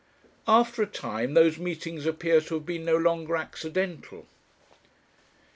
After 0.47 0.81
a 0.81 0.87
time 0.87 1.35
those 1.35 1.59
meetings 1.59 2.07
appear 2.07 2.41
to 2.41 2.55
have 2.55 2.65
been 2.65 2.83
no 2.85 2.97
longer 2.97 3.37
accidental. 3.37 4.25